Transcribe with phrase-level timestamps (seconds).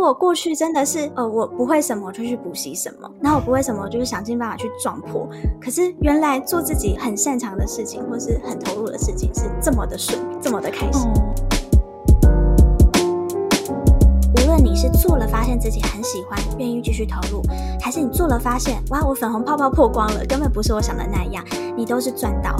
[0.00, 5.28] 我过去真的是，呃，我不会什么就去补习什么，然后我不会什么就是想尽办法去撞破。
[5.60, 11.10] 可是原来做自己很擅长的事情，或是很投入的事情，是这么的顺，这么的开心。
[14.36, 17.42] 无论你是做了发现自己很喜欢，愿意继续投入，
[17.80, 21.44] 还是你做了发现，哇，我粉红泡泡破光了，根本不是我想的那样，
[21.76, 22.56] 你都是赚到。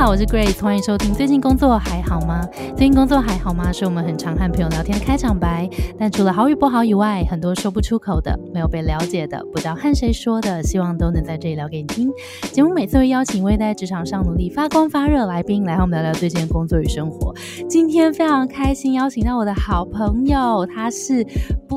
[0.00, 1.12] 好，我是 Grace，欢迎收听。
[1.12, 2.40] 最近工作还好吗？
[2.74, 3.70] 最近工作还好吗？
[3.70, 5.68] 是我们很常和朋友聊天的开场白。
[5.98, 12.10] 但除了好与不好以外，很多说不出口的、没有被了解的、不知道和谁说的，希望都能在这里聊给你听。
[12.50, 17.34] 节目每次会邀请一位在职场上努力发光发热来宾，来和我们聊聊最近的工作与生活。
[17.68, 21.22] 今天非常开心邀请到我的好朋友，他是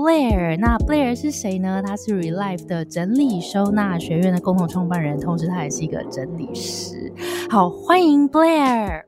[0.04, 0.58] Blair。
[0.60, 1.82] 那 Blair 是谁呢？
[1.82, 7.14] 他是 Relife 的整理收纳学院的共同创办人，同时他也是一个整理师。
[7.50, 9.04] 好，欢迎 Blair。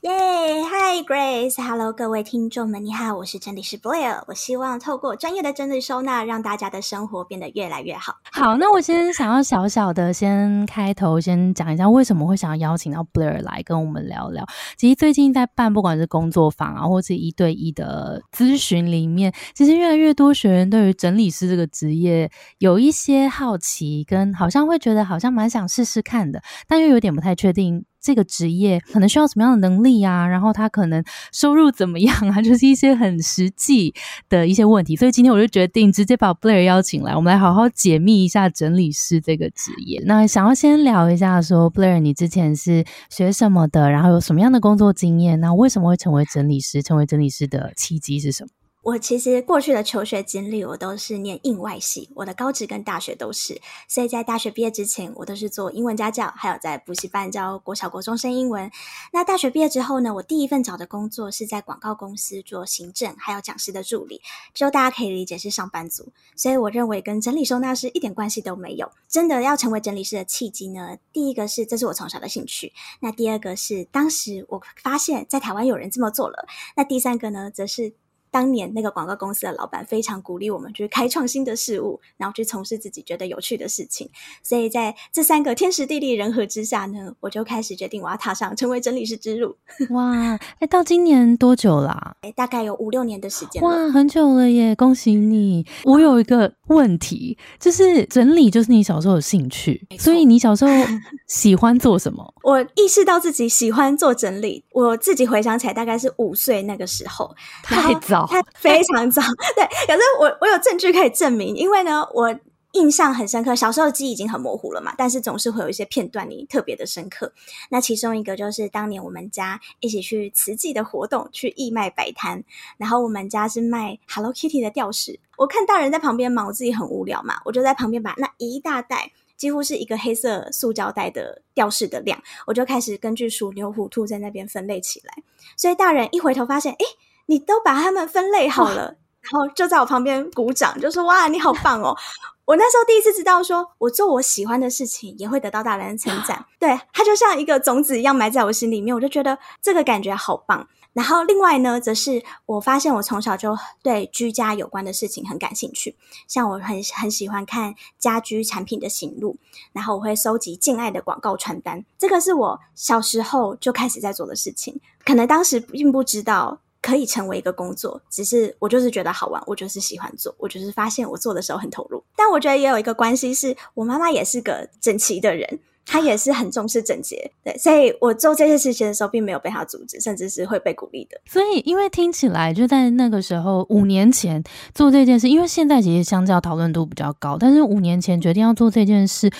[0.00, 4.22] 耶，Hi Grace，Hello，各位听众们，你好，我是整理师 Blair。
[4.28, 8.14] 我希望透过专业的整理收纳，让大家的生活变得越来越好。
[8.32, 14.46] 好，那我先想要小小的先开头，先讲一下为什么会想要邀请到 Blair 来跟我们聊聊。
[14.78, 27.84] 其实最近在办不管是工作坊啊，或是一对一的咨询里面，其实越来越多学员对于整理师这个职业有一些好奇，跟好像会觉得好像蛮想试试看的，但又有点不太确定。
[28.00, 30.26] 这个职业可能需要什么样的能力啊？
[30.26, 32.40] 然后他可能收入怎么样啊？
[32.42, 33.94] 就是一些很实际
[34.28, 34.96] 的一些问题。
[34.96, 40.02] 所以今天我就决定直接把 Blair 邀请来，我们来好好解密一下整理师这个职业。
[40.06, 43.90] 那想要先聊一下，说 Blair，你之前是学什么的？
[43.90, 45.38] 然后有什么样的工作经验？
[45.40, 46.82] 那为什么会成为整理师？
[46.82, 48.50] 成为整理师的契机是什么？
[48.90, 58.68] 我其实过去的求学经历，我都是念应外系，我的高职跟大学都是，所以在大学毕业之前，我都是做英文家教，还有在补习班教国小、国中生英文。
[59.12, 64.20] 那大学毕业之后呢，我第一份找的工作是在广告公司做行政，还有讲师的助理，
[64.52, 66.12] 就大家可以理解是上班族。
[66.34, 68.90] 所以我认为跟整理收纳师一点关系都没有。
[69.08, 77.94] 真的要成为整理师的契机呢，第一个是这是我从小的兴趣，那第二个是当时我发现，在台湾有人这么做了，那第三个呢，则是。
[78.30, 84.08] 当年那个广告公司的老板非常鼓励我们去开创新的事物，然后去从事自己觉得有趣的事情。
[84.42, 89.56] 所以在这三个天时地利人和之下呢，我就开始决定我要踏上成为整理师之路。
[89.90, 92.16] 哇，哎，到今年多久啦？
[92.22, 93.62] 哎，大概有五六年的时间。
[93.62, 94.74] 哇，很久了耶！
[94.74, 95.66] 恭喜你。
[95.84, 100.70] 我有一个问题，就是整理就是你小时候有兴趣，所以你小时候
[101.26, 102.34] 喜欢做什么？
[102.42, 108.19] 我意识到自己喜欢做整理，我自己回想起来，大概是五岁那个时候，太早。
[108.26, 109.22] 他 非常早，
[109.54, 112.34] 对，可是我我有证据可以证明，因为呢，我
[112.72, 117.32] 印象很深刻，小时候记忆已经很模糊了嘛，但是总是会有一些片段你特别的深刻。
[117.68, 122.44] 那其中一个就是当年我们家一起去慈济的活动，去义卖摆摊，
[122.76, 135.24] 然后我们家是卖 Hello Kitty 的吊饰，我看大人在旁边忙，我自己很无聊嘛，我就在旁边把那一大袋，几乎是一个黑色塑胶袋的吊饰的量，我就开始根据鼠牛虎兔在那边分类起来，
[135.56, 136.86] 所以大人一回头发现，哎。
[137.30, 141.96] 你都把他们分类好了，然后就在我旁边鼓掌，就说：“哇，你好棒哦！”
[142.44, 146.44] 我那时候第一次知道，说我做我喜欢的事情也会得到大人的称赞。
[146.58, 150.66] 对，它就像一个种子一样埋在我心里面，我就觉得这个感觉好棒。
[150.92, 155.94] 然后另外呢，则是我发现我从小就对居家有关的事情很感兴趣，
[156.26, 159.36] 像我很很喜欢看家居产品的行路，
[159.72, 166.58] 然后我会收集敬爱的广告传单，这个是我小时候就开始在做的事情，可能当时并不知道。
[166.82, 172.02] 可以成为一个工作，只是我就是觉得好玩，我就是喜欢做，我就是发现我做的时候很投入。
[172.16, 181.20] 但我觉得也有一个关系，是我妈妈也是个整齐的人，她也是很重视整洁，对，所以我做这些事情的时候，并没有被她阻止，甚至是会被鼓励的。
[181.26, 184.42] 所以，因为听起来就在那个时候，五年前
[184.74, 189.30] 做这件事，因为现在其实相较讨论度比较高，但是五年前决定要做这件事。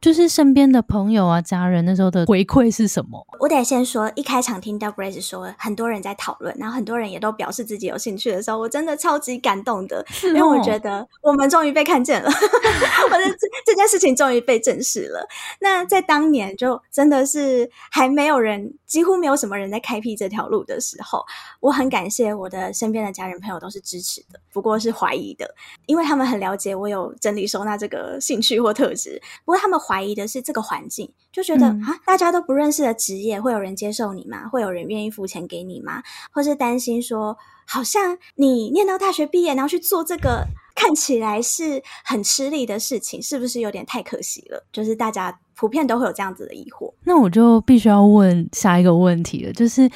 [0.00, 3.26] 就是身边的朋友啊、家人那时候的回馈是什么？
[3.38, 15.26] 我得先说，一开场听到 Grace 说很多人在讨论，然后很多人也都表示自己有兴趣的时候，我真的超级感动的，因为我觉得我们终于被看见了， 我的这这件事情终于被正视了。
[15.60, 21.24] 那在当年就真的是还没有人，几乎没有什么人在开辟这条路的时候，
[21.60, 25.54] 我很感谢我的身边的家人朋友都是支持的，不过是怀疑的，
[25.86, 29.80] 因为他们很了解我有整理收纳这个兴趣或特质，不过他们。
[29.80, 34.48] 怀疑的是这个环境，就觉得啊，大家都不认识的职业，会有人接受你吗？
[34.48, 36.02] 会有人愿意付钱给你吗？
[36.32, 44.66] 或是担心说，好像你念到大学毕业，然后去做这个看起来是很吃力的事情，是不是有点太可惜了？
[44.72, 46.92] 就是大家普遍都会有这样子的疑惑。
[47.04, 49.90] 那我就必须要问下一个问题了，就是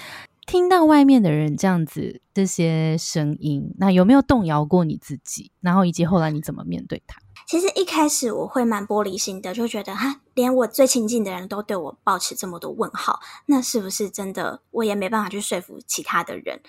[0.47, 5.51] 听到外面的人这样子这些声音，那有没有动摇过你自己？
[5.61, 7.19] 然后以及后来你怎么面对他？
[7.47, 14.63] 其实一开始我会蛮玻璃心的，就觉得哈，连我最亲近的人都对我保持这么多问号，那是不是真的？
[14.71, 16.61] 我也没办法去说服其他的人。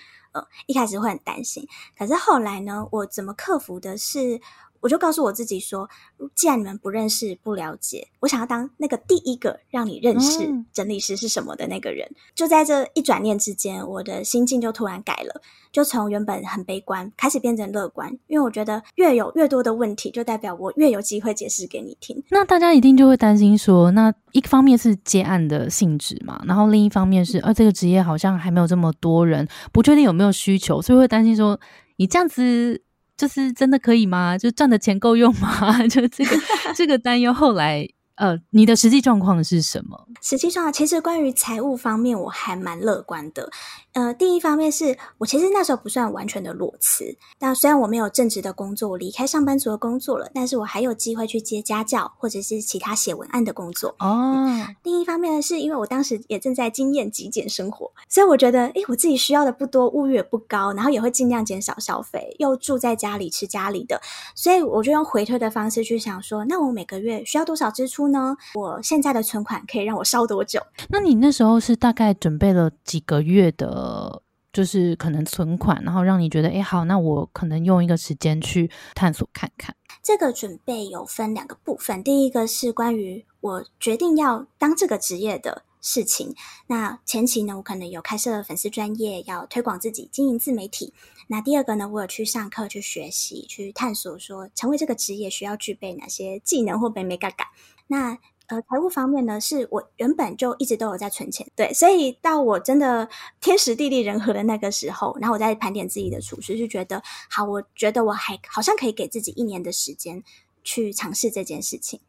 [0.65, 1.67] 一开始会很担心，
[1.97, 4.41] 可是后来呢，我怎么克服的是？
[4.85, 5.89] 我就告诉我自己说，
[6.35, 12.07] 既然你们不认识、不了解，我想要当那个第一个让你认识整理师是什么的那个人。
[12.35, 15.41] 就在这一转念之间，我的心境就突然改了，
[15.71, 18.15] 就从原本很悲观开始变成乐观。
[18.27, 22.23] 因为我觉得越有越多的问题，就代表我越有机会解释给你听。
[22.29, 31.59] 那大家一定就会担心说，那一方面是接案的性质嘛，然后另一方面是，呃，这个职业好像还没有这么多人，不确定有没有需求，所以会担心说，
[31.95, 32.83] 你这样子。
[33.17, 34.37] 就是真的可以吗？
[34.37, 35.87] 就赚的钱够用吗？
[35.87, 36.37] 就这个
[36.75, 37.94] 这个担忧，后来。
[38.15, 40.07] 呃，你的实际状况是什么？
[40.21, 43.51] 实际状况，其实关于财务方面，我还蛮乐观的。
[43.91, 47.17] 呃，第一方面是我其实那时候不算完全的裸辞。
[47.39, 53.95] 那虽然我没有正职的工作，我离开上班族的工作了，但是我还有机会去接家教或者是其他写文案的工作。
[53.99, 54.65] 哦。
[54.83, 64.01] 另一方面呢，是因为我当时也正在经验极简生活，所以我觉得，诶，我自己需要的不多，物欲也不高，然后也会尽量减少消费，又住在家里吃家里的，
[64.33, 68.04] 所以我就用回推的方式去想说，那我每个月需要多少支出？
[68.07, 68.35] 呢？
[68.53, 70.61] 我现在的存款可以让我烧多久？
[70.89, 74.21] 那你那时候是大概准备了几个月的，
[74.53, 79.75] 就是可能存款，然后让你觉得，哎，好，那我可能用一个时间去探索看看。
[80.03, 86.33] 这个准备有分两个部分，第一个是关于我决定要当这个职业的事情。
[86.65, 90.93] 那前期呢，我可能有开设粉丝专业，要推广自己，经营自媒体。
[91.27, 97.51] 那第二个呢，我有去上课去学习，去探索说成为这个职业需要具备哪些技能或美美嘎嘎。
[97.85, 98.17] 那
[98.47, 103.09] 呃，财务方面呢，是我原本就一直都有在存钱，对，所以到我真的
[103.41, 110.23] 天时地利人和的那个时候，然后我在盘点自己的储蓄，就觉得好，我觉得我还好像可以给自己一年的时间
[110.63, 111.99] 去尝试这件事情。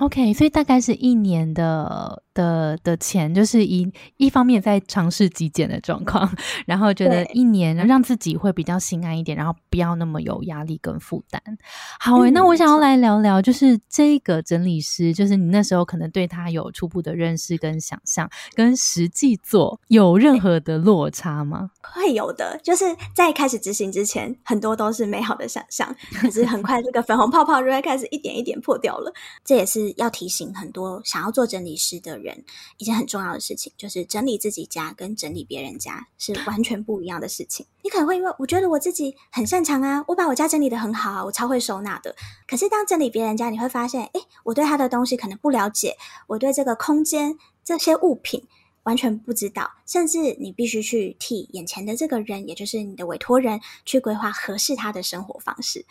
[0.00, 3.86] OK，所以大概是一年的的的钱，就是一
[4.16, 6.30] 一方面在尝试极简的状况，
[6.64, 11.42] 然后觉得一年让自己会比较心安一点，然后不要那么有压力跟负担。
[12.00, 21.70] 好诶，那我想要来聊聊，就是这个整理师，就是你那时候可能对他有初步的认识跟想象，跟实际做有任何的落差吗？
[21.92, 29.12] 会有的，就是在开始执行之前，很多都是美好的想象，可是很快这个粉红泡泡就会开始一点一点破掉了，
[29.44, 29.73] 这也是。
[29.74, 32.44] 是要提醒很多想要做整理师的人
[32.78, 37.66] 一件很重要的事情，就是整理自己家跟整理别人家是 完全不一样的事情。
[37.82, 42.14] 你可能会因为我觉得我自己很擅长啊，我把我家整理的很好啊，我超会收纳的。
[42.46, 45.96] 可是当整理别人家，你会发现，诶，我对他的东西可能不了解，
[46.28, 48.46] 我对这个空间这些物品
[48.84, 55.84] 完全不知道，甚至你必须去替眼前的这个人，也就是你的委托人，去规划合适他的生活方式。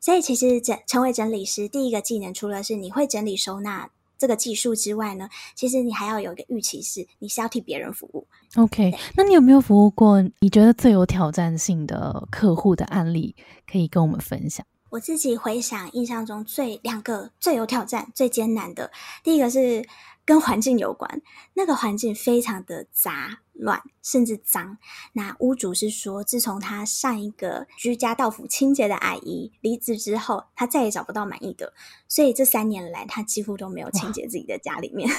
[0.00, 8.26] 所以，其实整成为整理师，第一个技能除了是你会整理收纳这个技术之外呢，其实你还要有一个预期，是你是要替别人服务。
[8.56, 13.34] OK，那你有没有服务过你觉得最有挑战性的客户的案例，
[13.70, 14.64] 可以跟我们分享？
[14.90, 18.90] 我自己回想印象中最两个最有挑战、最艰难的，
[19.22, 19.84] 第一个是。
[20.28, 21.22] 跟环境有关，
[21.54, 24.78] 那个环境非常的杂乱，甚至脏。
[25.12, 31.72] 那屋主是说，自从他上一个居家到府清洁的阿姨离职之后，他再也找不到满意的，
[32.08, 35.10] 所以这三年来，他几乎都没有清洁自己的家里面。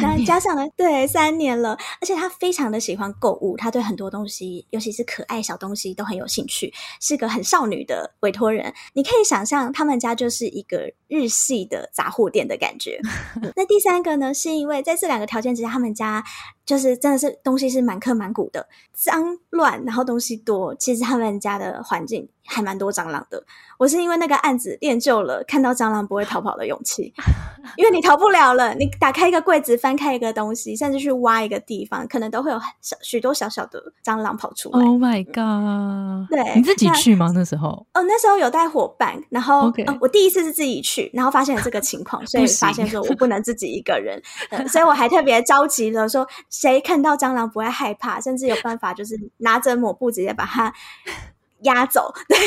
[0.00, 8.72] 那加上了，对，三年了，而且他非常的喜欢购物，他对很多东西，尤其是可爱小东西都很有兴趣，是个很少女的委托人。
[8.94, 13.00] 你可以想象，他们家就是一个日系的杂货店的感觉。
[13.56, 16.24] 那第三个呢，是因为在这两个条件之下，他们家
[16.64, 22.28] 就是真的是东西是满坑满谷的，脏乱，然后东西多，其实他们家的环境。
[22.46, 23.42] 还蛮多蟑螂的，
[23.78, 27.10] 我是因为那个案子练就了看到蟑螂不会逃跑的勇气，
[27.78, 28.74] 因为你逃不了了。
[28.74, 34.78] 你打开一个柜子，翻开一个东西，甚至去挖一个地方，可能都会有小许多小小的蟑螂跑出来。
[34.78, 36.28] Oh my god！
[36.28, 37.32] 对，你自己去吗？
[37.34, 37.86] 那时候？
[37.94, 44.22] 哦，那时候有带伙伴，然后我第一次是自己去，然后发现了这个情况， 所以发现说我不能自己一个人，
[44.68, 50.72] 所以我还特别着急的，说谁看到蟑螂不会害怕，甚至有办法就是拿着抹布直接把它。
[51.64, 52.38] 压走，对，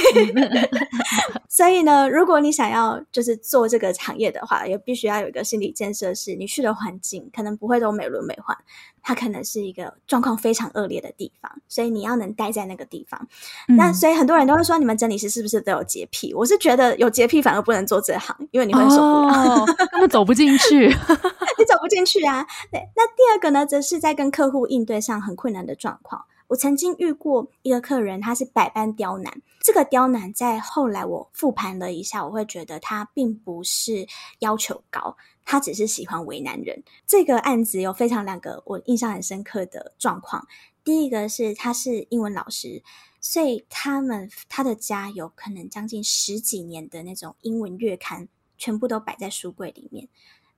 [1.50, 8.55] 所以呢，如果你想要就是做这个行业的话，也必须要有一个心理建设，是你去的环境可能不会都美轮美奂，
[9.01, 13.27] 它可能是一个状况非常恶劣的地方，所以你要能待在那个地方。
[13.67, 16.31] 那所以很多人都会说，你们整理师是不是都有洁癖？
[16.36, 20.88] 我是觉得有洁癖反而不能做这行，因为你会受不了，根本走不进去，
[21.57, 22.45] 你走不不进去啊。
[22.69, 26.25] 对，那第二个呢，则是在跟客户应对上很困难的状况。
[26.48, 29.42] 我曾经遇过一个客人，他是百般刁难。
[29.62, 34.08] 这个刁难在后来我复盘了一下，我会觉得他并不是
[34.39, 36.84] 要求高，他只是喜欢为难人。
[37.06, 40.48] 这个案子有非常两个我印象很深刻的状况。
[40.86, 42.82] 第一个是他是英文老师，
[43.20, 50.08] 所以他们他的家有可能将近十几年的那种英文月刊，全部都摆在书柜里面。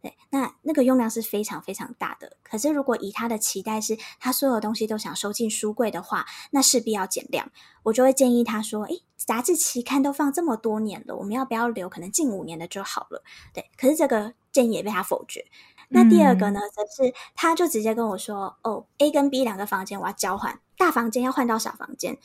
[0.02, 2.38] 对，那那个用量是非常非常大的。
[2.42, 7.52] 可是，如果以他的期待是他所有东西都想收进书柜的话，那势必要减量。
[7.84, 11.90] 我就会建议他说：“诶，杂志期刊都放这么多年了，我们要不要留？
[11.90, 15.46] 可能近五年的就好了。”对，可是这个建议也被他否决。
[15.90, 22.18] 那第二个呢，则是他就直接跟我说：“哦，A 跟 B 两个房间我要交换，大房间要换到小房间，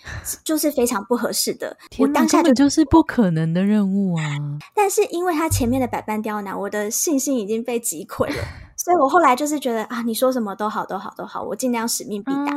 [0.45, 4.25] 就是非常不合适的。”我当下就就是不可能的任务啊！
[4.75, 8.45] 但是因为他前面的百般刁难，我的信心已经被击溃了，
[8.77, 12.53] 所以我后来就是觉得啊，你说什么都好，都好，都好，我尽量使命必达。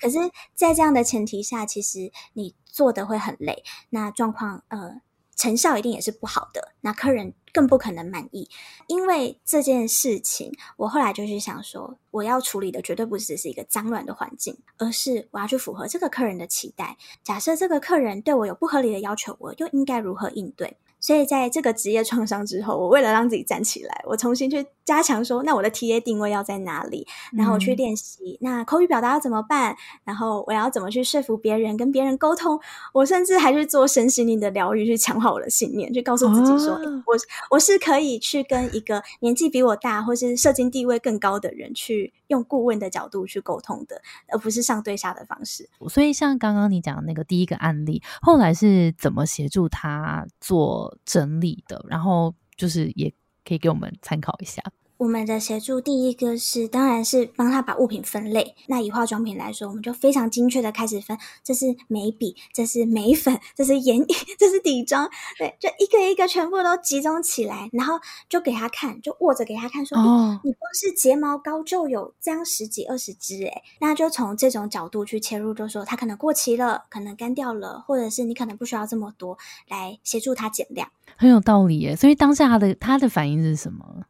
[0.00, 0.18] 可是，
[0.54, 5.02] 在这样的前提下，其实你做的会很累，那状况呃。
[5.34, 8.48] 成效一定也是不好的，那客人更不可能满意。
[8.86, 16.96] 因为这件事情，我后来就是想说，我要处理的绝对不只是一个脏乱的环境，而是我要去符合这个客人的期待。
[17.22, 20.76] 假设这个客人对我有不合理的要求，我又应该如何应对？
[21.00, 27.06] 所以在这个职业创伤之后，我为了让自己站起来，我重新去加强说，那我的 T A 定位要在哪里？
[27.32, 29.76] 然后我去练习，那口语表达要怎么办？
[30.04, 32.58] 然后我要怎么去说服别人，跟别人沟通？
[32.92, 36.74] 我甚至还去做身心灵的疗愈，去强化我的信念，去告诉自己说，
[37.06, 37.16] 我
[37.50, 45.68] 我是可以去跟一个年纪比我大，或是社经地位更高的人，去用顾问的角度去沟通的，而不是上对下的方式。
[45.88, 50.72] 所以，像刚刚你讲的那个第一个案例，后来是怎么协助他做？
[51.04, 53.12] 整理的，然后就是也
[53.44, 54.62] 可以给我们参考一下。
[55.02, 58.54] 我们的协助第一个是，当然是帮他把物品分类。
[58.68, 64.06] 那以化妆品来说，我们就非常精确的开始分，这是眉笔，这是眉粉，这是眼影，
[64.38, 81.96] 这是底妆，对，就一个一个全部都集中起来，然后就给他看，就握着给他看，说，哦，你光是睫毛膏就有这样十几二十支，诶那就从这种角度去切入，就说他可能过期了，可能干掉了，或者是你可能不需要这么多，来协助他减量，很有道理耶。
[81.96, 84.04] 所以当下他的他的反应是什么？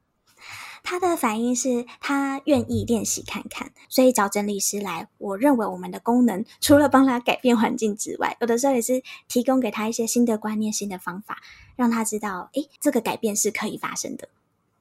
[0.83, 5.09] 他的反应是他愿意练习看看，所以找整理师来。
[5.19, 11.39] 我认为我们的功能除了帮他改变环境之外，有的时候也是提供给他一些新的观念、新的方法，
[11.77, 14.29] 让他知道，诶，这个改变是可以发生的。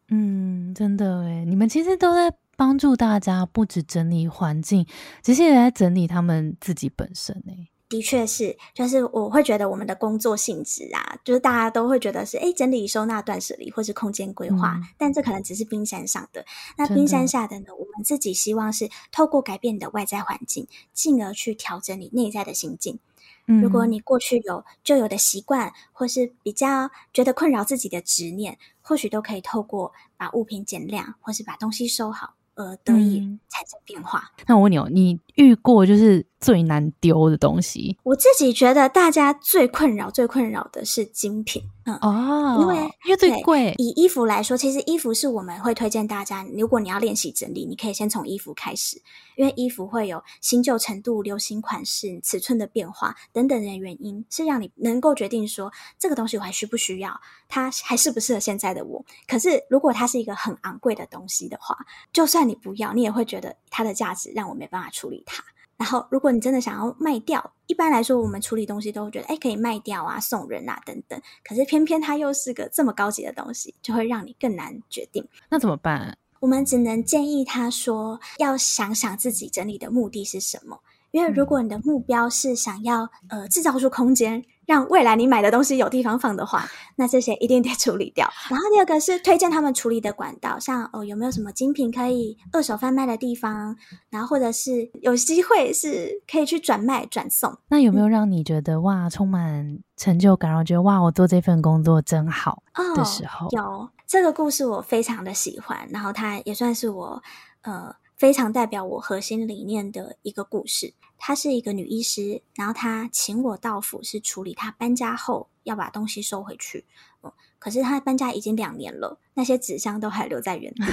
[0.10, 4.86] 嗯，真的诶，你们其实都在帮助大家，不止整理环境，
[5.22, 7.70] 其实也在整理他们自己本身诶。
[7.92, 16.46] 的确是，就是我会觉得我们的工作性质啊，就是大家都会觉得是哎，整理收纳断舍离或是空间规划，但这可能只是冰山上的。
[16.78, 22.98] 那冰山下的呢，我们自己希望是透过改变你的外在环境，进而去调整你内在的心境。
[23.46, 32.36] 如果你过去有旧有的习惯，或是比较觉得困扰自己的执念，或许都可以透过把物品减量，或是把东西收好。
[32.56, 34.32] 而，得以产生变化。
[34.46, 37.98] 那我问你哦，你遇过就是最难丢的东西？
[38.04, 41.64] 我自己觉得大家最困扰、最困扰的是精品。
[41.84, 43.74] 嗯哦，因为因为最贵。
[43.78, 49.02] 以衣服来说，其实衣服是我们会推荐大家，如果你要练习整理，你可以先从衣服开始，
[49.36, 59.04] 因为衣服会有新旧程度、流行款式、尺寸的变化等等的原因，是让你能够决定说这个东西我还需不需要，它还适不适合现在的我。
[59.28, 61.78] 可是如果它是一个很昂贵的东西的话，
[62.12, 65.44] 就算你不要，你也会觉得它的价值让我没办法处理它。
[65.82, 71.20] 然后，如果你真的想要卖掉，一般来说，我们处理东西都会觉得，哎，可以卖掉啊，送人啊，等等。
[71.44, 75.28] 可是偏偏它又是个这么高级的东西，就会让你更难决定。
[75.50, 76.16] 那怎么办？
[76.40, 80.80] 我们只能建议他说，要想想自己整理的目的是什么。
[81.12, 84.44] 因为如果你的目标是想要呃制造出空间。
[84.68, 86.64] 让未来你买的东西有地方放的话，
[86.96, 88.30] 那这些一定得处理掉。
[88.50, 93.76] 然后第二个是推荐他们处理的管道，像哦有没有什么精品可以二手贩卖的地方，
[94.10, 97.58] 然后或者是有机会是可以去转卖转送。
[97.68, 102.64] 那有没有让你觉得哇充满成就感，然后觉得哇我做这份工作真好
[102.96, 103.50] 的时候？
[103.52, 107.22] 有这个故事我非常的喜欢，然后它也算是我
[107.64, 107.94] 呃。
[108.22, 110.94] 非常代表我核心理念的一个故事。
[111.18, 116.86] 她是一个女医师，然后她请我到府是处理她搬家后要把东西收回去。
[117.24, 120.84] 嗯，可是她搬家已经两年了，那些纸箱都还留在原地。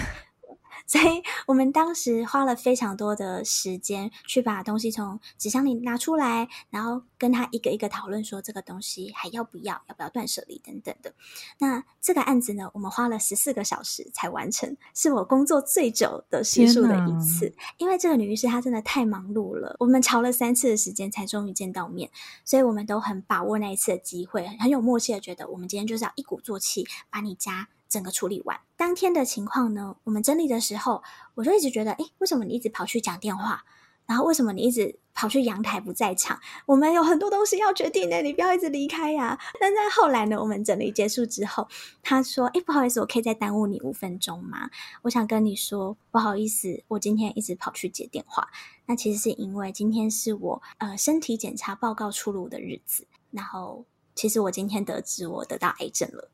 [0.88, 11.12] 所以我们当时花了非常多的时间去把东西从纸箱里拿出来，然后跟他一个一个讨论说这个东西还要不要，要不要断舍离等等的。
[11.58, 17.54] 那这个案子呢，我们花了十四个小时才完成，是我工作最久的时数的一次。
[17.76, 22.10] 因为这个女律师她真的太忙碌了，我们吵了三次的时间才终于见到面，
[22.46, 27.68] 所以我们都很把握那一次的机会，很有默契的觉得我们今天就是要一鼓作气把你家。
[27.88, 29.96] 整个处理完当天的情况呢？
[30.04, 31.02] 我们整理的时候，
[31.34, 33.64] 我就一直觉得，哎，为什么你一直跑去讲电话？
[34.06, 36.40] 然后为什么你一直跑去阳台不在场？
[36.64, 39.38] 我们有很多东西要决定的，你不要一直离开呀。
[39.60, 41.68] 但在后来呢，我们整理结束之后，
[42.02, 44.70] 他说，哎，不好意思，我可以再耽误你五分钟吗？
[45.02, 48.48] 我想跟你说，不好意思，我今天一直跑去接电话。
[48.86, 56.30] 那其实是因为今天是我呃身体检查报告出炉的日子，然后其实我今天得知我得到癌症了。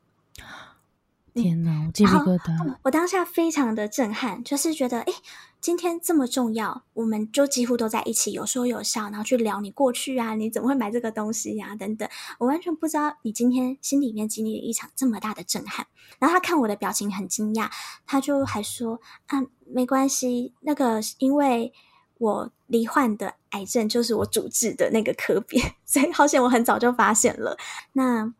[1.35, 2.77] 天哪，我鸡皮疙瘩！
[2.83, 5.13] 我当下非常的震撼，就是觉得，哎，
[5.59, 11.75] 今天这么重要，我们就几乎都在一起，有说有笑，然后去聊你过去啊，你怎么会买这个东西呀？
[11.75, 12.07] 等等，
[12.39, 15.85] 我完全不知道你今天心里面经历了一场这么大的震撼。
[16.19, 17.69] 然后他看我的表情很惊讶，
[18.07, 21.73] 他就还说，啊，没关系，那个因为
[22.17, 27.57] 我罹患的癌症就是我主治的那个科别，所以好险我很早就发现了。
[27.91, 28.33] 那。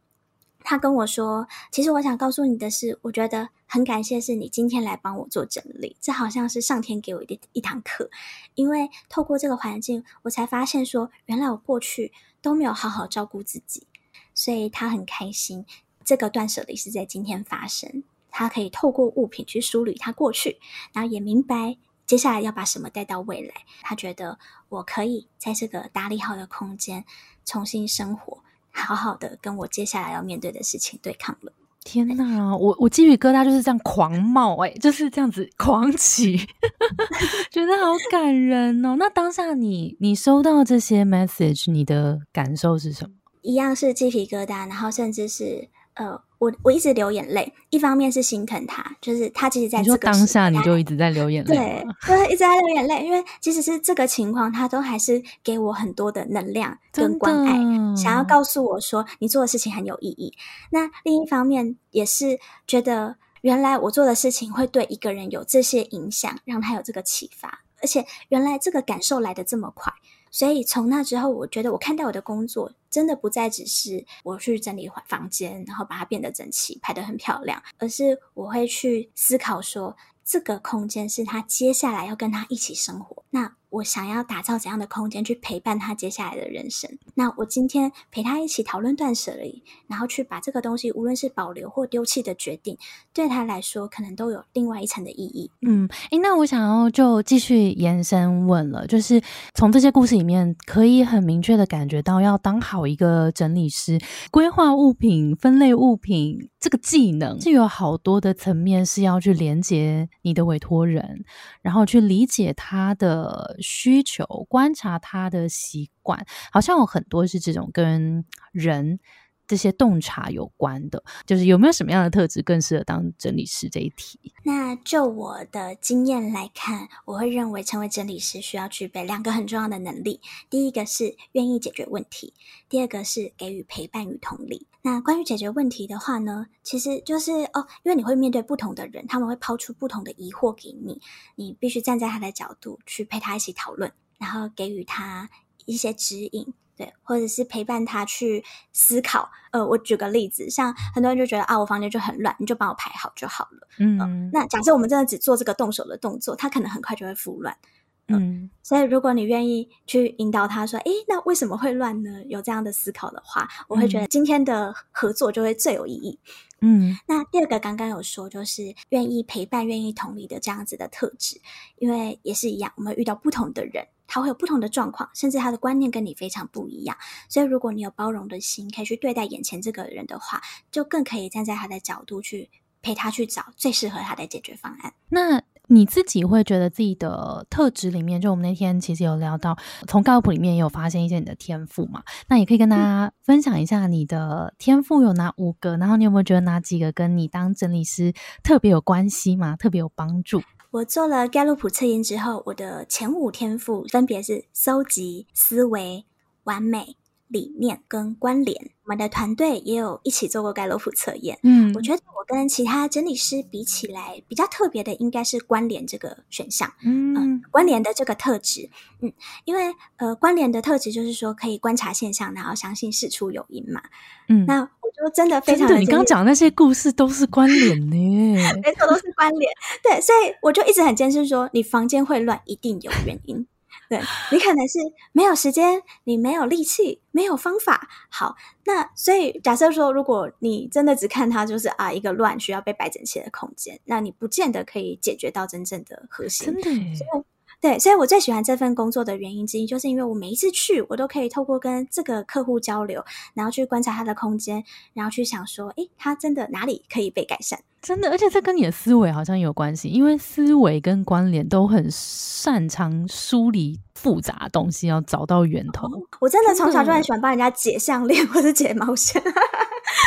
[0.68, 8.10] 他跟我说：“其实我想告诉你的是，我觉得很感谢是你今天来帮我做整理，这好像是上天给我的一堂课。
[8.56, 13.86] 因为透过这个环境，我才发现说，原来我过去都没有好好照顾自己。
[14.34, 15.68] 所以他很开心，
[16.04, 18.04] 这个断舍离是在今天发生。
[18.32, 20.60] 他可以透过物品去梳理他过去，
[20.92, 23.54] 然后也明白接下来要把什么带到未来。
[23.84, 27.06] 他觉得我可以在这个打理好的空间
[27.46, 28.40] 重新生活。”
[28.76, 31.52] 好好的跟我接下来要面对的事情对抗了。
[31.84, 36.36] 天哪，我我鸡皮疙瘩就是这样狂冒，哎，就是这样子狂起，
[37.52, 38.96] 觉得好感人哦。
[38.98, 43.12] 那当下你你收到这些 message，你的感受是什么？
[43.44, 46.22] 一样是鸡皮疙瘩，然后甚至是呃。
[46.38, 51.56] 我我一直流眼泪，一方面是心疼他，就是他其实在这个当下你就一直在流眼泪，
[52.06, 60.34] 对，对，一直在流眼泪，因为即使是这个情况，他都还是给我很多的能量跟关爱，想要告诉我说你做的事情很有意义。
[60.70, 69.92] 那另一方面也是觉得，原来我做的事情会对一个人有这些影响，让他有这个启发，而且原来这个感受来的这么快。
[70.36, 79.96] 所以从那之后，我觉得我看待我的工作，真的不再只是我去整理房间，然后把它变得整齐，排得很漂亮，而是我会去思考说，
[80.26, 83.24] 这个空间是他接下来要跟他一起生活。
[83.30, 86.90] 那我想要打造怎样的空间去陪伴他接下来的人生？
[87.16, 92.78] 那我今天陪他一起讨论断舍离，然后去把这个东西，无论是保留或丢弃的决定，
[93.14, 95.52] 对他来说可能都有另外一层的意义。
[95.68, 99.22] 嗯，诶，那我想要就继续延伸问了，就是
[99.54, 104.00] 从这些故事里面，可以很明确的感觉到，要当好一个整理师，
[104.32, 111.26] 规划物品、分类物品这个技能，是有好多的层面是要去连接你的委托人，
[111.62, 113.58] 然后去理解他的。
[113.66, 119.00] 需求观察他的习惯，好像有很多是这种跟人
[119.48, 124.20] 这些洞察有关的，就是有没有什么样的特质更适合当整理师这一题？
[124.44, 132.34] 那就我的经验来看，我会认为成为整理师需要具备两个很重要的能力，第一个是愿意解决问题，
[132.70, 134.68] 第二个是给予陪伴与同理。
[134.86, 141.02] 那关于解决问题的话呢，其实就是哦，因为你会面对不同的人，他们会抛出不同的疑惑给你，
[141.34, 145.28] 你必须站在他的角度去陪他一起讨论，然后给予他
[145.66, 149.32] 一些指引，对，或者是陪伴他去思考。
[149.50, 153.68] 呃，我举个例子，像很多人就觉得啊，我房间就很乱，你就帮我排好就好了。
[153.80, 157.58] 嗯，那假设我们真的只做这个动手的动作，他可能很快就会复乱。
[158.08, 166.20] 嗯，所以如果你愿意去引导他说：“诶，那为什么会乱呢？”有这样的思考的话，我会觉得今天的合作就会最有意义。
[166.62, 171.42] 嗯，那第二个刚刚有说，就是愿意陪伴、愿意同理的这样子的特质，
[171.78, 176.96] 因为也是一样，我们遇到不同的人，他会有不同的状况，甚至他的观念跟你非常不一样。
[177.28, 180.42] 所以如果你有包容的心，可以去对待眼前这个人的话，
[180.72, 182.52] 就更可以站在他的角度去
[182.84, 184.94] 陪他去找最适合他的解决方案。
[185.10, 185.42] 那。
[185.68, 192.04] 你自己会觉得自己的特质里面，就我们那天其实有聊到，从高普里面也有发现一些你的天赋嘛？
[192.28, 199.56] 那也可以跟大家分享一下你的天赋有哪五个，然后你有没有觉得哪几个跟你当整理师特别有关系嘛？
[199.56, 200.42] 特别有帮助？
[200.72, 206.06] 我做了盖洛普测验之后，我的前五天赋分别是：搜集、思维、
[206.44, 206.98] 完美、
[207.28, 208.75] 理念跟关联。
[208.86, 211.40] 我们的团队也有一起做过盖洛普测验。
[211.42, 216.72] 嗯，我觉得我跟其他整理师比起来，比较特别的应该是关联这个选项。
[216.84, 218.70] 嗯，关联的这个特质，
[219.02, 219.12] 嗯，
[219.46, 223.82] 因为呃，关联的特质就是说可以观察现象，然后相信事出有因嘛。
[224.30, 224.68] 嗯，那我
[225.10, 229.52] 就真的非常的，你刚刚讲那些故事都是关联呢， 没错，都是关联。
[229.82, 233.48] 对，所以我就一直很坚持说，你房间会乱，一定有原因。
[233.90, 234.00] 对
[234.32, 234.80] 你可能是
[235.12, 237.88] 没有时间，你没有力气，没有方法。
[238.10, 246.54] 好，那所以假设说，如果你真的只看它就是啊一个乱需要被摆整齐的空间，那你不见得可以解决到真正的核心。
[246.54, 247.25] 真的，
[247.62, 254.64] 对，所以我最喜欢这份工作的原因之一，就是因为我每一次去，我都可以透过跟这个客户交流，然后去观察他的空间，
[254.94, 257.60] 然后去想说，诶，他真的哪里可以被改善？
[257.82, 265.88] 真的，而且这跟你的思维好像有关系，因为思维跟关联都很擅长梳理复杂东西，要找到源头。
[266.20, 269.22] 我真的从小就很喜欢帮人家解项链或者解毛线。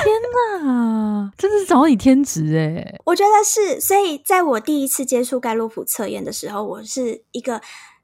[0.04, 2.98] 天哪，真的是找你天职哎！
[3.04, 7.60] 我觉得是，所以在我第一次接触盖洛普测验的时候，我是一个。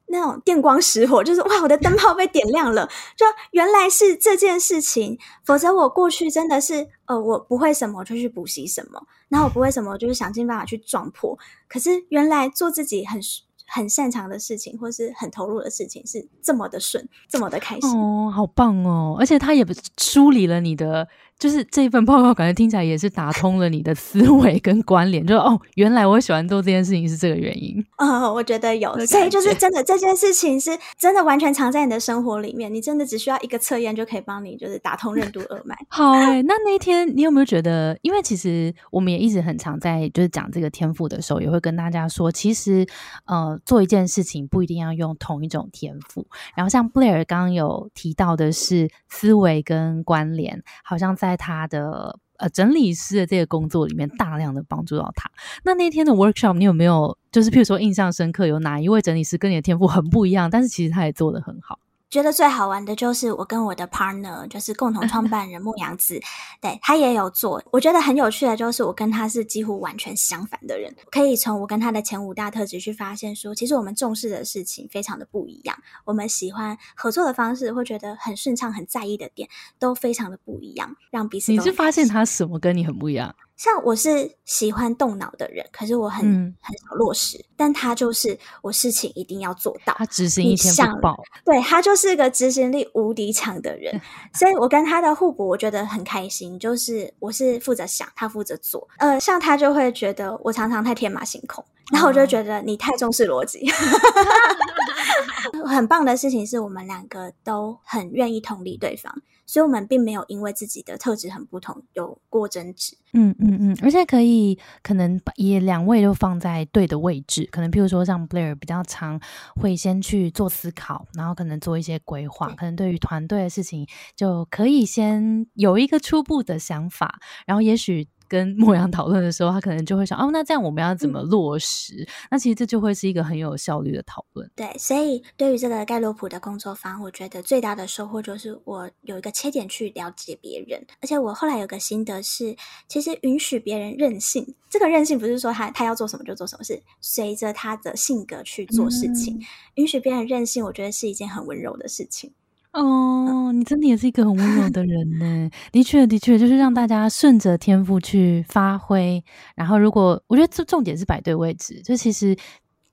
[0.07, 5.19] 那种电光石火，就是哇，我的灯泡被点亮了， 就原来是这件事情。
[5.47, 11.37] 否则我过去真的是，呃，我不会什么就去补习什么，然后我不会什么就是想尽办法去撞破。
[11.67, 13.19] 可是原来做自己很
[13.67, 19.17] 很擅长的事情，或是很投入的事情，是这么的顺，这么的开心哦，好棒哦！
[19.19, 19.65] 而且他也
[19.97, 21.09] 梳理了你的。
[21.39, 27.85] 就是这一份报告，感觉听起来也是打通了你的思维跟关联，就哦，原来我喜欢做这件事情是这个原因。
[27.99, 35.77] 嗯， 我觉得有，所以就是真的这件事情是真的完全藏在你的生活里面，你真的只需要一个测验就可以帮你就是打通任督二脉。
[35.91, 37.99] 好哎，那那天你有没有觉得？
[38.03, 42.87] 因为其实我们也一直很常在就是讲这个天赋的时候，也会跟大家说，其实
[43.27, 46.27] 呃做一件事情不一定要用同一种天赋。
[46.55, 51.15] 然后像布莱尔刚刚有提到的是思维跟关联，好像。
[51.24, 55.31] 在在他的呃整理师的这个工作里面，大量的帮助到他。
[55.65, 61.79] 那那天的 workshop，你有没有就是譬如说印象深刻，有哪一位整理师跟你的天赋很不一样，但是其实他也做的很好？
[62.11, 66.21] 觉得最好玩的就是我跟我的 partner，就是共同创办人牧羊子，
[66.61, 67.61] 对他也有做。
[67.73, 79.49] 我觉得很有趣的就是我跟他是几乎完全相反的人，可以从我跟他的前五大特质去发现，说其实我们重视的事情非常的不一样，我们喜欢合作的方式，会觉得很顺畅、很在意的点
[79.81, 83.35] 都非常的不一样，让彼此你是发现他什么跟你很不一样？
[83.57, 86.23] 像我是喜欢动脑的人，可是我很
[86.61, 87.43] 很少落实。
[87.57, 94.01] 但他就是我事情一定要做到，他执行一天不报，对他就是个执行力无敌强的人。
[94.35, 96.59] 所以我跟他的互补，我觉得很开心。
[96.59, 98.89] 就是我是负责想，他负责做。
[98.99, 103.65] 呃，像他就会觉得我常常太天马行空，然后我就觉得你太重视逻辑。
[105.65, 109.15] 很棒的事情是我们两个都很愿意同理对方。
[109.47, 112.97] 所以我们并没有因为自己的特质很不同有过争执。
[113.13, 117.49] 嗯嗯嗯，而且可以可能也两位都放在对的位置。
[117.53, 119.21] 可能譬如说像 Blair 比较常
[119.55, 122.49] 会先去做思考，然后可能做一些规划。
[122.55, 128.09] 可能对于团队的事情就可以先有一个初步的想法，然后也许。
[128.35, 132.05] 跟牧羊讨论的时候，他可能就会想哦，那这样我们要怎么落实？
[132.33, 134.51] 那其实这就会是一个很有效率的讨论。
[134.57, 142.57] 对，所以对于这个盖洛普的工作坊，我觉得最大的收获就是我有一个切点去了解别人，而且我后来有个心得是，
[142.89, 144.45] 其实允许别人任性。
[144.69, 149.41] 这个任性不是说他他要做什么就做什么，是随着他的性格去做事情。
[149.77, 152.33] 允许别人任性，我觉得是一件很温柔的事情。
[152.75, 155.49] 哦，你真的也是一个很温柔的人呢。
[155.71, 159.23] 的确，的确，就是让大家顺着天赋去发挥。
[159.55, 162.37] 然后，如果我觉得这重点是摆对位置，就其实。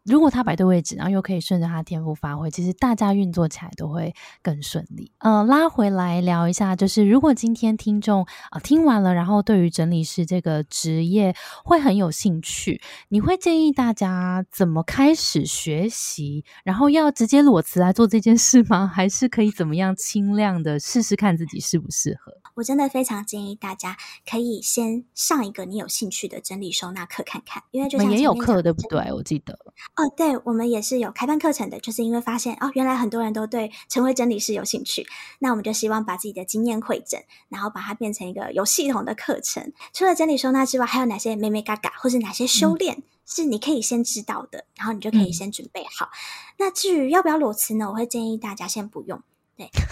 [0.03, 5.11] 如果他摆对位置，然后又可以顺着他的天赋发挥，其实大家运作起来都会更顺利。
[5.19, 16.43] 呃，拉回来聊一下，就是如果今天听众啊听完了，然后对于整理师这个职业会很有兴趣，你会建议大家怎么开始学习？
[16.63, 18.87] 然后要直接裸辞来做这件事吗？
[18.87, 22.33] 还是可以怎么样轻量的试试看自己适不适合？
[22.55, 23.95] 我真的非常建议大家
[24.29, 29.11] 可以先上一个你有兴趣的整理收纳课看看，因为就像也有课对不对？
[29.13, 29.57] 我记得
[29.95, 35.06] 哦，对，我们也是有开办课程的，就是因为发现哦，原来很多人都对成为整理师有兴趣，
[35.39, 39.73] 那我们就希望把自己的经验汇整，然后把它变成一个有系统的课程。
[39.93, 46.10] 除了整理收纳之外，还有哪些美美嘎嘎，或是哪些修炼是你可以先知道的，然后你就可以先准备好。
[46.58, 47.89] 那至于要不要裸辞呢？
[47.89, 49.21] 我会建议大家先不用。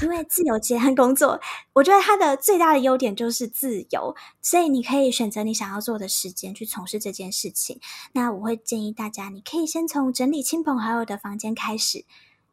[0.02, 1.40] 因为自由接案工作，
[1.74, 7.80] 我觉得它的最大的优点就是自由，所以你可以选择你想要做的时间去从事这件事情。
[8.14, 12.06] 那我会建议大家，你可以先从整理亲朋好友的房间开始，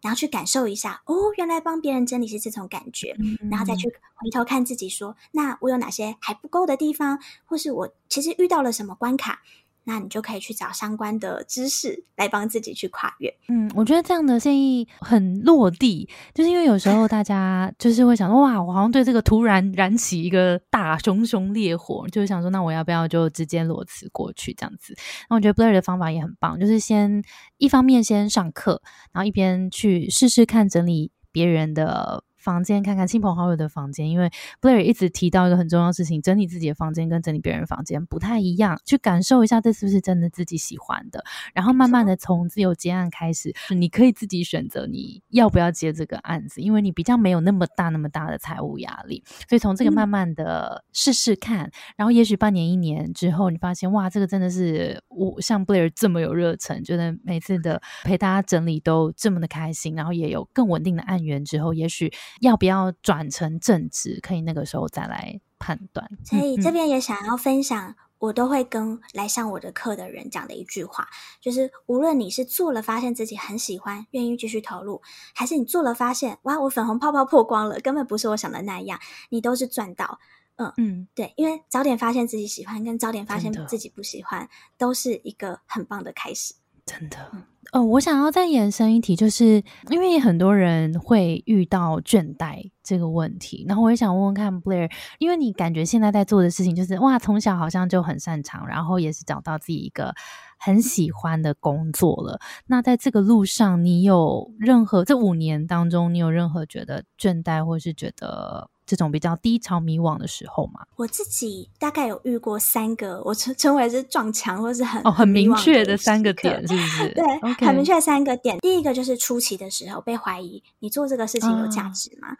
[0.02, 3.16] 然后去感受一下，哦，原来帮别人整理是这种感觉，
[3.50, 9.42] 然后再去回头看自己，说，那我有哪些还不够的地方，或是我其实遇到了什么关卡。
[9.87, 13.33] 那你就可以去找相关的知识来帮自己去跨越。
[13.49, 24.94] 嗯，我觉得这样的建议很落地，就是因为有时候大家就是会想说，哇，我好像对这个突然燃起一个大熊熊烈火，就是想说，那我要不要就直接裸辞过去这样子？
[25.31, 27.22] 那我觉得 Blair 的方法也很棒，就是先
[27.59, 32.25] 一方面先上课，然后一边去试试看整理别人的。
[32.46, 34.30] 房间看看亲朋好友的房间，因为
[34.61, 38.80] Blair 一直提到一个很重要的事情：整理自己的房间跟整理别人房间不太一样。
[38.85, 41.24] 去感受一下，这是不是真的自己喜欢的？
[41.52, 49.24] 然后慢慢的从自由接案开始，你可以自己选择你要不要接这个案子，因为你比较没有那么大那么大的财务压力。
[49.48, 62.12] 所以从这个慢慢的试试看，然后也许半年一年之后，你发现哇，这个真的是我像 Blair 这么有热忱，觉得每次的陪大家整理都这么的开心，然后也有更稳定的案源之后，也许。
[62.40, 64.18] 要不要转成正职？
[64.22, 66.09] 可以那个时候再来判断。
[66.25, 71.09] 所以这边也想要分享，我都会跟来上我的课的人讲的一句话，
[71.40, 75.03] 就是无论你是做了发现自己很喜欢，愿意继续投入，
[75.35, 78.99] 还是你做了发现哇，我粉红泡泡破光了，根本不是我想的那样，
[79.31, 80.18] 你都是赚到。
[80.59, 86.55] 嗯嗯，对，因为早点发现自己喜欢，跟早点发现自己不喜欢，都是一个很棒的开始。
[86.87, 87.31] 真的。
[87.76, 100.14] 哦，我想要再延伸一题，就是因为很多人会遇到倦怠这个问题，然后我也想问问看 Blair，因为你感觉现在在做的事情就是哇，从小好像就很擅长，然后也是找到自己一个
[100.58, 102.40] 很喜欢的工作了。
[102.66, 108.70] 那在这个路上，你有任何这五年当中，你有任何觉得倦怠，或是觉得？
[108.87, 117.09] 这种比较低潮迷惘的时候嘛，我自己大概有遇过三个，我称称为是撞墙或是很哦 很明确的三个点，是不是？
[117.12, 117.25] 对，
[117.66, 118.59] 很明确三个点。
[118.61, 122.37] 第一个就是初期的时候被怀疑，你做这个事情有价值吗？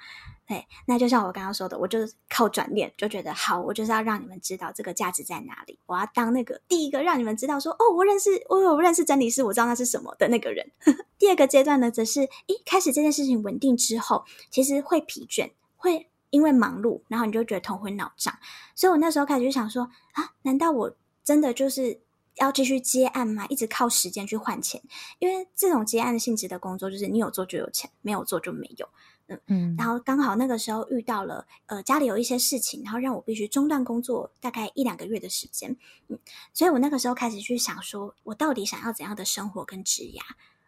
[0.47, 10.71] 对，那就像我刚刚说的，我就是靠转念就觉得好，我就是要让你们知道这个价值在哪里，我要当那个第一个让你们知道说哦，我认识我有认识整理师，我知道那是什么的那个人。
[11.19, 16.09] 第二个阶段呢，则是一开始这件事情稳定之后，其实会疲倦，会。
[16.31, 18.37] 因为忙碌，然后你就觉得头昏脑胀，
[18.75, 22.01] 所以我那时候开始就想说啊，难道我真的就是
[22.37, 23.47] 要继续接案吗？
[23.49, 24.83] 一直靠时间去换钱？
[25.19, 28.89] 因为这种接案性质的工作，就是你有做就有钱，没有做就没有。
[29.29, 29.75] 嗯嗯。
[29.79, 35.77] 然后刚好那个时候遇到了，呃，家里有一些事情，然后让我必须中断工作大概一两个月的时间。
[36.09, 36.19] 嗯，
[36.53, 40.21] 所以我那个时候开始去想说，我到底想要怎样的生活跟职涯？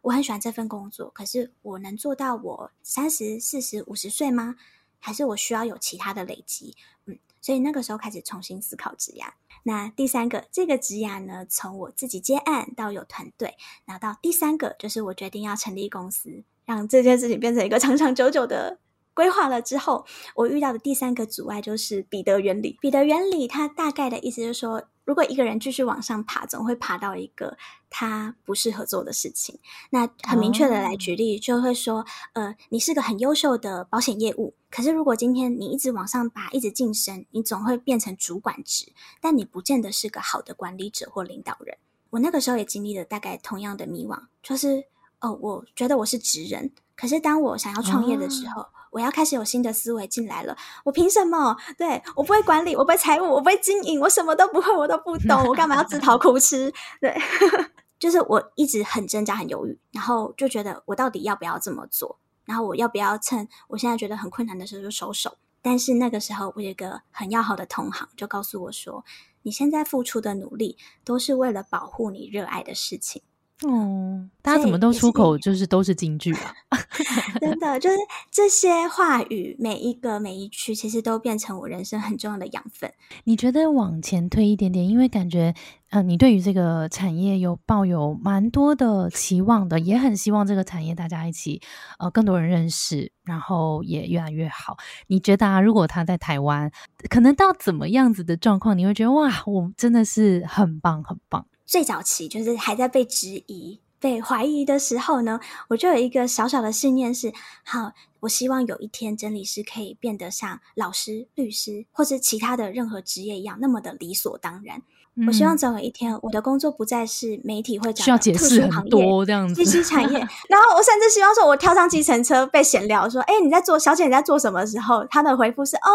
[0.03, 4.57] 我很喜欢这份工作，可是我能做到我三十四十五十岁吗？
[4.99, 9.27] 还是我需要有其他的累积，嗯，所以那个时候开始重新思考职涯。
[9.63, 18.79] 那第三个，这个职涯呢，从我自己接案到有团队，然后到第三个，就是我决定要成立公司，让这件事情变成一个长长久久的
[19.15, 22.79] 规划了之后，我遇到的第三个阻碍就是彼得原理。
[22.81, 24.89] 彼得原理它大概的意思就是说。
[25.09, 27.57] 如果一个人继续往上爬，总会爬到一个
[27.89, 29.59] 他不适合做的事情。
[29.89, 41.79] 那很明确的来举例，就会说，呃，你是个很优秀的保险业务，可是如果今天你一直往上爬，一直晋升，你总会变成主管职，但你不见得是个好的管理者或领导人。
[42.11, 44.85] 我那个时候也经历了大概同样的迷惘，就是，
[45.21, 48.67] 哦，我觉得我是职人，可是当我想要创业的时候。
[48.91, 51.55] 我要开始有新的思维进来了，我凭什么？
[51.77, 56.73] 对我不会管理，我不会财务，我不会经营，我什么都不会，我都不懂，我干嘛要自讨苦吃？
[56.99, 57.15] 对，
[58.01, 62.19] 就是我一直很挣扎、很犹豫，然后就觉得我到底要不要这么做？
[62.49, 65.37] 然后我要不要趁我现在觉得很困难的时候就收手？
[65.61, 69.05] 但是那个时候，我有一个很要好的同行就告诉我说
[69.43, 73.21] ：“你现在付出的努力都是为了保护你热爱的事情。”
[73.65, 76.55] 哦，大家怎么都出口就是都是京剧啊！
[77.41, 77.97] 真的，就是
[78.31, 82.93] 这些话语，每一个每一句，其实都变成我人生很重要的养分。
[83.25, 85.53] 你觉得往前推一点点，因为感觉，
[85.91, 91.61] 呃，你对于这个产业有抱有蛮多的期望的，也很希望这个产业大家一起，
[91.99, 94.77] 呃，更多人认识，然后也越来越好。
[95.09, 96.71] 你觉得啊，如果他在台湾，
[97.11, 101.45] 可能到怎么样子的状况，你会觉得哇，我真的是很棒，很棒。
[101.69, 107.31] 最早期就是还在被质疑、被怀疑的时候呢，我就有一个小小的信念是：
[107.63, 114.81] 好，我希望有一天整理师可以变得像老师、律师或者其他的任何职业一样那么的理所当然。
[115.27, 120.17] 我希望总有一天，我的工作不再是媒体会讲的特殊行业、这样子、信息产业。
[120.49, 123.77] 然后我甚至希望说，我跳上计程车被闲聊说：“哎，你在做？
[123.77, 125.91] 小姐你在做什么？”时候，他的回复是：“哦，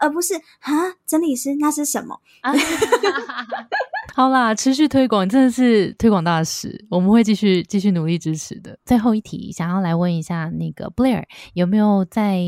[0.00, 2.18] 而不是啊，整理师那是什么？”
[4.18, 8.76] 好啦，持续推广真的是推广大使，我们会继续继续努力支持的。
[8.84, 11.22] 最后一题，想要来问一下那个 Blair，
[11.54, 12.40] 有没有在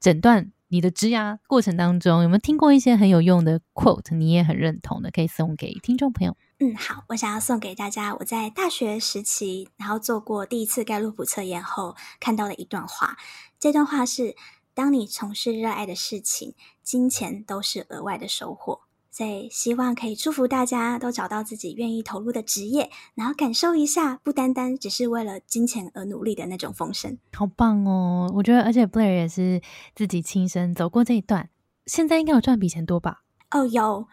[0.00, 6.36] 诊断你的植牙过程当中，有没有听过一些很有用的 quote，你也很认同的，可以送给听众朋友？
[6.58, 13.16] 嗯，好，我想要送给大家，我在大学时期，然后做过第一次盖洛普测验后看到的一段话。
[13.60, 14.34] 这段话是：
[14.74, 18.80] 当你从事热爱的事情，金钱都是额外的收获。
[19.14, 27.18] 所以，希望可以祝福大家都找到自己愿意投入的职业，然后感受一下不单单只是为了金钱而努力的那种丰盛。
[27.34, 28.32] 好棒哦！
[28.34, 29.60] 我觉得，而且 Blair 也是
[29.94, 31.50] 自己亲身走过这一段，
[31.84, 33.22] 现在应该有赚比以前多吧？
[33.50, 34.08] 哦，有。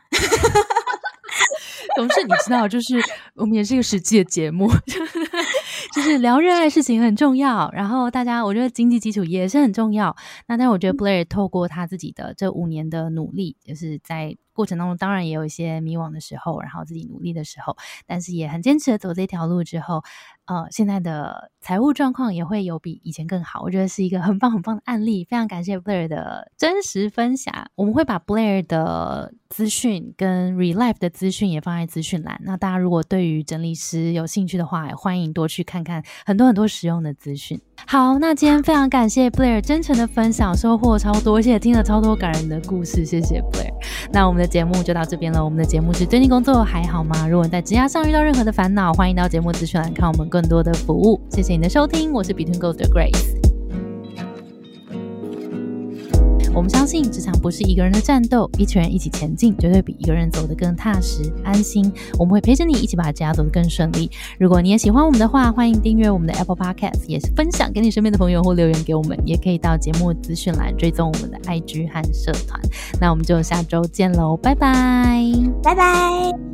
[1.96, 3.02] 总是，你知道，就是
[3.36, 4.70] 我们也是一个实际的节目，
[5.96, 7.70] 就是聊热爱事情很重要。
[7.72, 10.14] 然后大家，我觉得经济基础也是很重要。
[10.48, 14.36] 那但我觉得 Blair 透过他自己的这五年的努力，就是在。
[14.60, 20.04] 过程当中当然也有一些迷惘的时候，然后自己努力的时候，但是也很坚持的走这条路之后，
[20.50, 23.62] 呃，现在的财务状况也会有比以前更好。
[23.64, 27.54] 我觉得是一个很棒很棒的案例，非常感谢 Blair 的真实分享。
[27.76, 32.40] 我们会把 Blair 的资讯跟 Relife 的资讯也放在资讯栏。
[32.44, 37.60] 那大家如果对于整理师有兴趣的话，也欢迎多去看看很多很多实用的资讯。
[37.88, 43.06] 好，那今天非常感谢 Blair 真诚的分享，收获超多，而且听了超多感人的故事。
[43.06, 43.72] 谢谢 Blair。
[44.12, 44.50] 那我们的。
[44.50, 45.46] 节目就到这边了。
[45.46, 47.28] 我们的节目是最近工作还好吗？
[47.28, 51.20] 如果在职涯上遇到任何的烦恼，欢迎到节目资讯栏看我们更多的服务。
[51.30, 53.36] 谢谢你的收听，我是 Between Gold 的 Grace。
[56.54, 61.92] 我们相信职场不是一个人的战斗，一群人一起前进，绝对比一个人走得更踏实安心。
[62.18, 64.10] 我们会陪着你一起把家走得更顺利。
[64.40, 72.60] 如果你也喜欢我们的话，欢迎订阅我们的 Apple Podcast，也是分享给你身边的朋友或留言给我们，也可以到节目资讯栏追踪我们的 IG 和社团。
[73.00, 75.22] 那我们就下周见喽，拜拜，
[75.62, 76.49] 拜拜。